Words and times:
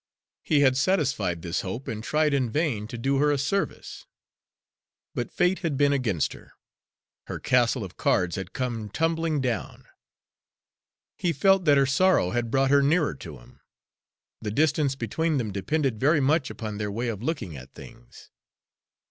He 0.41 0.61
had 0.61 0.77
satisfied 0.77 1.43
this 1.43 1.61
hope, 1.61 1.87
and 1.87 1.97
had 1.97 2.05
tried 2.09 2.33
in 2.33 2.49
vain 2.49 2.87
to 2.87 2.97
do 2.97 3.17
her 3.17 3.29
a 3.31 3.37
service; 3.37 4.07
but 5.13 5.29
Fate 5.31 5.59
had 5.59 5.77
been 5.77 5.93
against 5.93 6.33
her; 6.33 6.53
her 7.27 7.37
castle 7.39 7.83
of 7.83 7.97
cards 7.97 8.35
had 8.35 8.51
come 8.51 8.89
tumbling 8.89 9.41
down. 9.41 9.85
He 11.19 11.31
felt 11.31 11.65
that 11.65 11.77
her 11.77 11.85
sorrow 11.85 12.31
had 12.31 12.49
brought 12.49 12.71
her 12.71 12.81
nearer 12.81 13.13
to 13.13 13.37
him. 13.37 13.61
The 14.41 14.49
distance 14.49 14.95
between 14.95 15.37
them 15.37 15.51
depended 15.51 15.99
very 15.99 16.19
much 16.19 16.49
upon 16.49 16.79
their 16.79 16.89
way 16.91 17.07
of 17.07 17.21
looking 17.21 17.55
at 17.55 17.75
things. 17.75 18.31